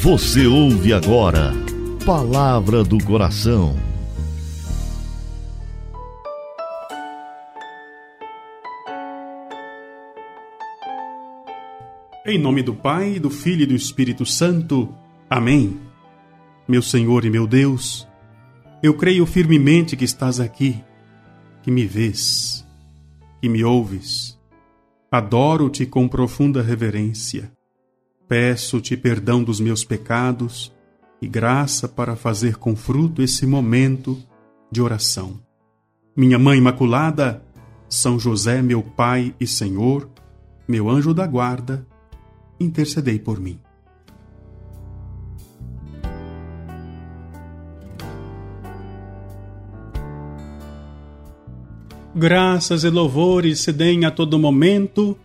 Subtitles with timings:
[0.00, 1.52] Você ouve agora
[2.06, 3.76] Palavra do Coração.
[12.24, 14.94] Em nome do Pai, do Filho e do Espírito Santo.
[15.28, 15.80] Amém.
[16.68, 18.06] Meu Senhor e meu Deus,
[18.80, 20.80] eu creio firmemente que estás aqui,
[21.60, 22.64] que me vês,
[23.42, 24.38] que me ouves.
[25.10, 27.57] Adoro-te com profunda reverência.
[28.28, 30.70] Peço-te perdão dos meus pecados
[31.20, 34.18] e graça para fazer com fruto esse momento
[34.70, 35.40] de oração.
[36.14, 37.42] Minha Mãe Imaculada,
[37.88, 40.10] São José, meu Pai e Senhor,
[40.68, 41.86] meu anjo da guarda,
[42.60, 43.58] intercedei por mim.
[52.14, 55.16] Graças e louvores se deem a todo momento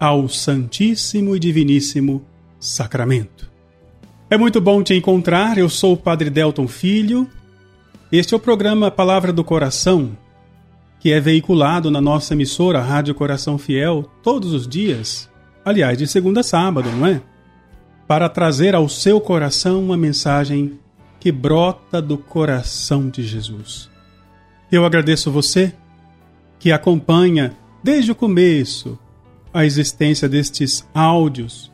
[0.00, 2.24] ao Santíssimo e Diviníssimo
[2.58, 3.50] Sacramento.
[4.30, 7.28] É muito bom te encontrar, eu sou o Padre Delton Filho.
[8.10, 10.16] Este é o programa Palavra do Coração,
[11.00, 15.30] que é veiculado na nossa emissora Rádio Coração Fiel todos os dias,
[15.64, 17.22] aliás, de segunda a sábado, não é?
[18.06, 20.78] Para trazer ao seu coração uma mensagem
[21.20, 23.88] que brota do coração de Jesus.
[24.70, 25.72] Eu agradeço você
[26.58, 28.98] que acompanha desde o começo
[29.52, 31.67] a existência destes áudios,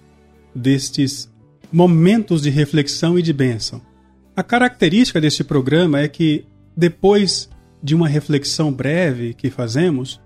[0.54, 1.30] destes
[1.72, 3.80] momentos de reflexão e de bênção.
[4.36, 6.44] A característica deste programa é que,
[6.76, 7.48] depois
[7.82, 10.20] de uma reflexão breve que fazemos,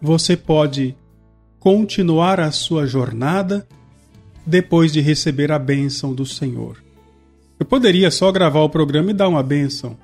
[0.00, 0.94] você pode
[1.58, 3.66] continuar a sua jornada
[4.46, 6.82] depois de receber a bênção do Senhor.
[7.58, 9.96] Eu poderia só gravar o programa e dar uma bênção,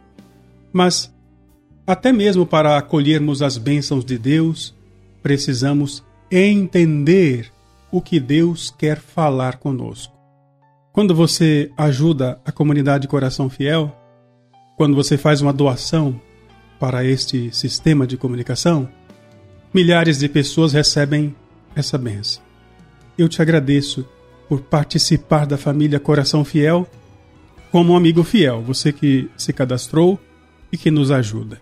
[0.72, 1.12] mas
[1.86, 4.74] até mesmo para acolhermos as bênçãos de Deus,
[5.22, 7.52] precisamos entender
[7.92, 10.16] o que Deus quer falar conosco.
[10.92, 13.94] Quando você ajuda a comunidade Coração Fiel,
[14.76, 16.18] quando você faz uma doação
[16.80, 18.88] para este sistema de comunicação,
[19.72, 21.36] milhares de pessoas recebem
[21.76, 22.42] essa benção.
[23.16, 24.08] Eu te agradeço
[24.48, 26.88] por participar da família Coração Fiel
[27.70, 30.18] como um amigo fiel, você que se cadastrou
[30.70, 31.58] e que nos ajuda.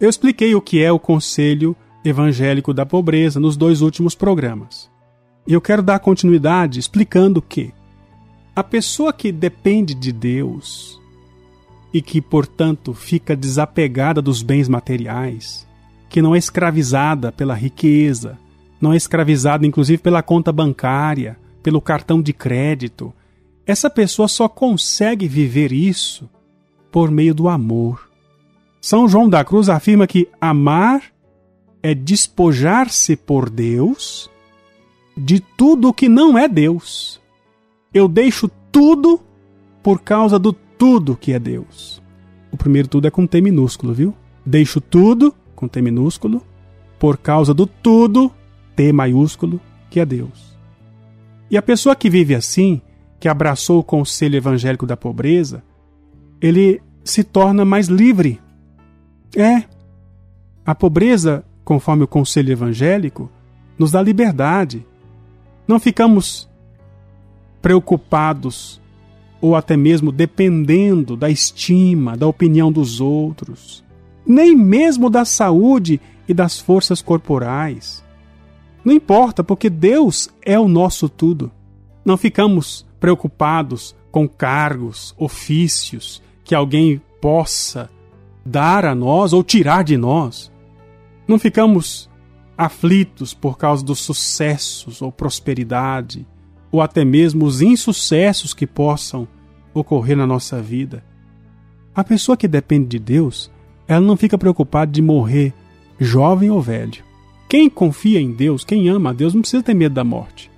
[0.00, 4.88] Eu expliquei o que é o Conselho Evangélico da Pobreza nos dois últimos programas.
[5.44, 7.72] E eu quero dar continuidade explicando que
[8.54, 11.00] a pessoa que depende de Deus
[11.92, 15.66] e que, portanto, fica desapegada dos bens materiais,
[16.08, 18.38] que não é escravizada pela riqueza,
[18.80, 23.12] não é escravizada inclusive pela conta bancária, pelo cartão de crédito,
[23.66, 26.30] essa pessoa só consegue viver isso
[26.90, 28.07] por meio do amor.
[28.80, 31.02] São João da Cruz afirma que amar
[31.82, 34.30] é despojar-se por Deus
[35.16, 37.20] de tudo que não é Deus.
[37.92, 39.20] Eu deixo tudo
[39.82, 42.02] por causa do tudo que é Deus.
[42.52, 44.14] O primeiro tudo é com T minúsculo, viu?
[44.44, 46.42] Deixo tudo com T minúsculo
[46.98, 48.32] por causa do tudo
[48.76, 50.56] T maiúsculo que é Deus.
[51.50, 52.80] E a pessoa que vive assim,
[53.18, 55.62] que abraçou o conselho evangélico da pobreza,
[56.40, 58.40] ele se torna mais livre
[59.36, 59.64] é.
[60.64, 63.30] A pobreza, conforme o conselho evangélico,
[63.78, 64.86] nos dá liberdade.
[65.66, 66.48] Não ficamos
[67.60, 68.80] preocupados
[69.40, 73.84] ou até mesmo dependendo da estima, da opinião dos outros,
[74.26, 78.04] nem mesmo da saúde e das forças corporais.
[78.84, 81.50] Não importa, porque Deus é o nosso tudo.
[82.04, 87.90] Não ficamos preocupados com cargos, ofícios que alguém possa
[88.48, 90.50] dar a nós ou tirar de nós.
[91.26, 92.08] Não ficamos
[92.56, 96.26] aflitos por causa dos sucessos ou prosperidade,
[96.72, 99.28] ou até mesmo os insucessos que possam
[99.74, 101.04] ocorrer na nossa vida.
[101.94, 103.50] A pessoa que depende de Deus,
[103.86, 105.52] ela não fica preocupada de morrer
[106.00, 107.04] jovem ou velho.
[107.48, 110.50] Quem confia em Deus, quem ama a Deus, não precisa ter medo da morte.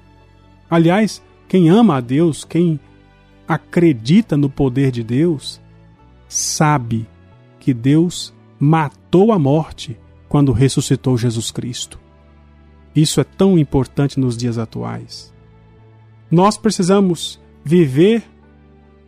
[0.71, 2.79] Aliás, quem ama a Deus, quem
[3.47, 5.61] acredita no poder de Deus,
[6.29, 7.07] sabe
[7.61, 9.97] que Deus matou a morte
[10.29, 12.01] quando ressuscitou Jesus Cristo.
[12.97, 15.33] Isso é tão importante nos dias atuais.
[16.31, 18.25] Nós precisamos viver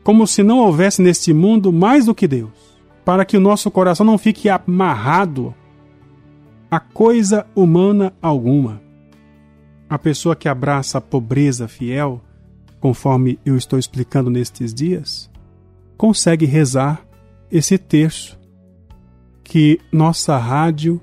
[0.04, 2.50] como se não houvesse neste mundo mais do que Deus,
[3.04, 5.54] para que o nosso coração não fique amarrado
[6.70, 8.80] a coisa humana alguma.
[9.88, 12.20] A pessoa que abraça a pobreza fiel,
[12.80, 15.30] conforme eu estou explicando nestes dias,
[15.96, 17.06] consegue rezar
[17.50, 18.41] esse terço
[19.52, 20.98] que nossa rádio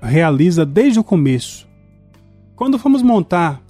[0.00, 1.66] realiza desde o começo.
[2.54, 3.60] Quando fomos montar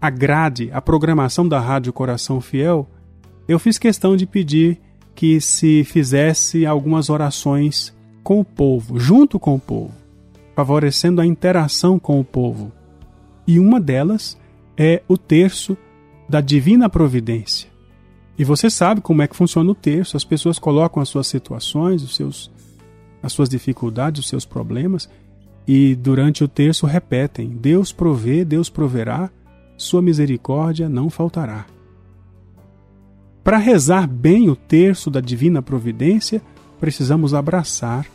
[0.00, 2.88] a grade, a programação da Rádio Coração Fiel,
[3.48, 4.80] eu fiz questão de pedir
[5.12, 7.92] que se fizesse algumas orações
[8.22, 9.92] com o povo, junto com o povo,
[10.54, 12.70] favorecendo a interação com o povo.
[13.44, 14.38] E uma delas
[14.76, 15.76] é o terço
[16.28, 17.69] da divina providência.
[18.40, 20.16] E você sabe como é que funciona o terço.
[20.16, 22.50] As pessoas colocam as suas situações, os seus,
[23.22, 25.10] as suas dificuldades, os seus problemas,
[25.68, 29.28] e durante o terço repetem: Deus provê, Deus proverá,
[29.76, 31.66] sua misericórdia não faltará.
[33.44, 36.40] Para rezar bem o terço da divina providência,
[36.80, 38.06] precisamos abraçar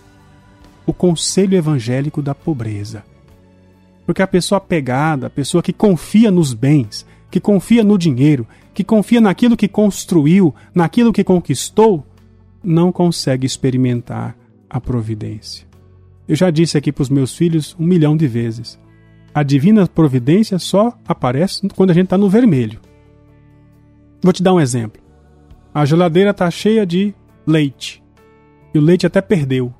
[0.87, 3.03] o conselho evangélico da pobreza.
[4.07, 8.83] Porque a pessoa apegada, a pessoa que confia nos bens, que confia no dinheiro, que
[8.83, 12.05] confia naquilo que construiu, naquilo que conquistou,
[12.63, 14.35] não consegue experimentar
[14.69, 15.65] a providência.
[16.27, 18.79] Eu já disse aqui para os meus filhos um milhão de vezes:
[19.33, 22.79] a divina providência só aparece quando a gente está no vermelho.
[24.21, 25.01] Vou te dar um exemplo.
[25.73, 27.13] A geladeira está cheia de
[27.45, 28.01] leite
[28.73, 29.73] e o leite até perdeu.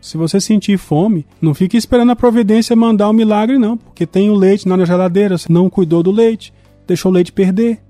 [0.00, 4.06] Se você sentir fome, não fique esperando a providência mandar o um milagre, não, porque
[4.06, 6.52] tem o leite na geladeira, você não cuidou do leite,
[6.86, 7.80] deixou o leite perder.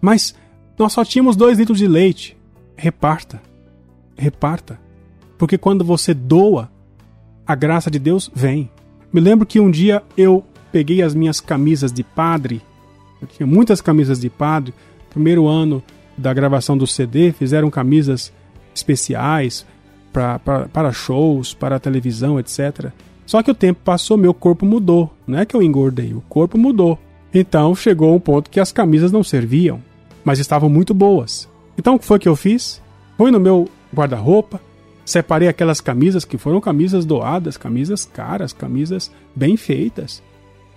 [0.00, 0.34] Mas
[0.78, 2.36] nós só tínhamos dois litros de leite.
[2.76, 3.40] Reparta.
[4.16, 4.78] Reparta.
[5.36, 6.70] Porque quando você doa,
[7.46, 8.70] a graça de Deus vem.
[9.12, 12.62] Me lembro que um dia eu peguei as minhas camisas de padre.
[13.20, 14.72] Eu tinha muitas camisas de padre.
[15.10, 15.82] Primeiro ano
[16.16, 18.32] da gravação do CD, fizeram camisas
[18.74, 19.66] especiais
[20.12, 22.90] pra, pra, para shows, para televisão, etc.
[23.26, 25.12] Só que o tempo passou, meu corpo mudou.
[25.26, 26.98] Não é que eu engordei, o corpo mudou.
[27.32, 29.80] Então chegou um ponto que as camisas não serviam
[30.24, 31.48] mas estavam muito boas.
[31.78, 32.80] Então o que foi que eu fiz?
[33.16, 34.60] Fui no meu guarda-roupa,
[35.04, 40.22] separei aquelas camisas que foram camisas doadas, camisas caras, camisas bem feitas,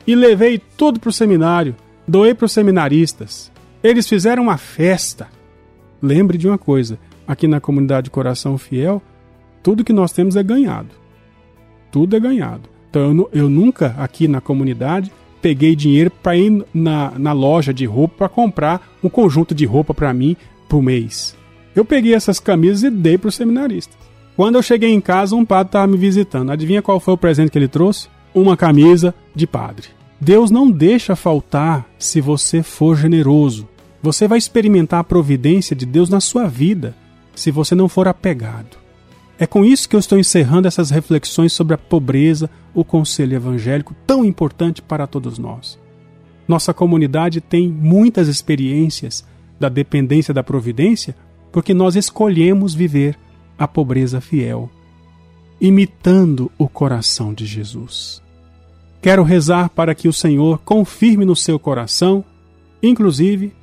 [0.05, 1.75] e levei tudo para o seminário,
[2.07, 3.51] doei para os seminaristas.
[3.83, 5.27] Eles fizeram uma festa.
[6.01, 6.97] Lembre de uma coisa:
[7.27, 9.01] aqui na comunidade Coração Fiel,
[9.61, 10.89] tudo que nós temos é ganhado.
[11.91, 12.69] Tudo é ganhado.
[12.89, 15.11] Então eu, eu nunca aqui na comunidade
[15.43, 19.93] peguei dinheiro para ir na, na loja de roupa para comprar um conjunto de roupa
[19.93, 20.37] para mim
[20.69, 21.35] por mês.
[21.75, 23.97] Eu peguei essas camisas e dei para os seminaristas.
[24.37, 26.49] Quando eu cheguei em casa, um padre estava me visitando.
[26.49, 28.07] Adivinha qual foi o presente que ele trouxe?
[28.33, 29.89] Uma camisa de padre.
[30.19, 33.67] Deus não deixa faltar se você for generoso.
[34.01, 36.95] Você vai experimentar a providência de Deus na sua vida
[37.35, 38.77] se você não for apegado.
[39.37, 43.95] É com isso que eu estou encerrando essas reflexões sobre a pobreza, o conselho evangélico
[44.05, 45.79] tão importante para todos nós.
[46.47, 49.25] Nossa comunidade tem muitas experiências
[49.59, 51.15] da dependência da providência
[51.51, 53.17] porque nós escolhemos viver
[53.57, 54.69] a pobreza fiel,
[55.61, 58.21] imitando o coração de Jesus.
[59.01, 62.23] Quero rezar para que o Senhor confirme no seu coração,
[62.81, 63.53] inclusive,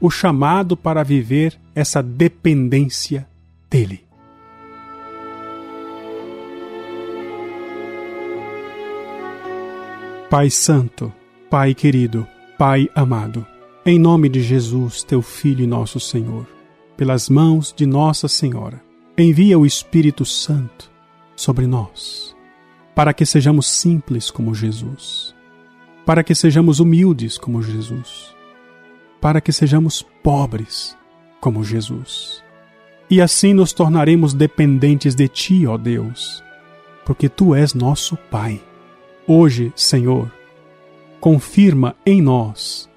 [0.00, 3.26] o chamado para viver essa dependência
[3.70, 4.03] dele.
[10.30, 11.12] Pai Santo,
[11.50, 12.26] Pai querido,
[12.58, 13.46] Pai amado,
[13.84, 16.46] em nome de Jesus, teu Filho e nosso Senhor,
[16.96, 18.82] pelas mãos de Nossa Senhora,
[19.18, 20.90] envia o Espírito Santo
[21.36, 22.34] sobre nós,
[22.94, 25.34] para que sejamos simples como Jesus,
[26.06, 28.34] para que sejamos humildes como Jesus,
[29.20, 30.96] para que sejamos pobres
[31.38, 32.42] como Jesus.
[33.10, 36.42] E assim nos tornaremos dependentes de Ti, ó Deus,
[37.04, 38.60] porque Tu és nosso Pai
[39.26, 40.30] Hoje, Senhor,
[41.18, 42.90] confirma em nós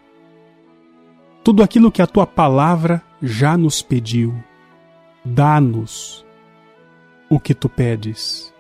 [1.42, 4.36] tudo aquilo que a tua palavra já nos pediu.
[5.24, 6.26] Dá-nos
[7.30, 8.54] o que tu pedes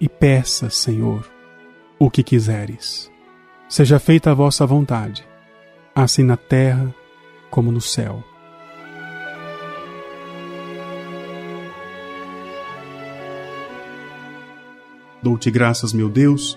[0.00, 1.28] e peça, Senhor,
[1.98, 3.10] o que quiseres.
[3.68, 5.26] Seja feita a vossa vontade,
[5.92, 6.94] assim na terra
[7.50, 8.22] como no céu.
[15.20, 16.56] Dou-te graças, meu Deus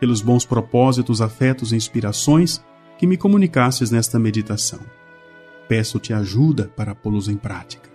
[0.00, 2.64] pelos bons propósitos, afetos e inspirações
[2.98, 4.80] que me comunicasses nesta meditação.
[5.68, 7.88] Peço-te ajuda para pô-los em prática.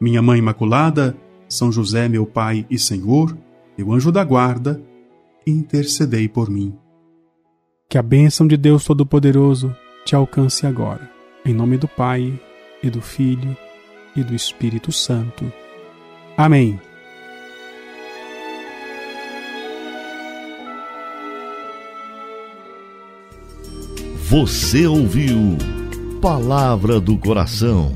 [0.00, 1.16] Minha Mãe Imaculada,
[1.48, 3.36] São José, meu Pai e Senhor,
[3.76, 4.80] meu anjo da guarda,
[5.46, 6.74] intercedei por mim.
[7.88, 9.74] Que a bênção de Deus Todo-Poderoso
[10.04, 11.10] te alcance agora.
[11.44, 12.40] Em nome do Pai,
[12.82, 13.56] e do Filho,
[14.14, 15.50] e do Espírito Santo.
[16.36, 16.78] Amém.
[24.34, 25.56] Você ouviu
[26.20, 27.92] Palavra do Coração